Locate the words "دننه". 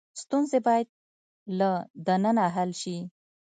2.05-2.45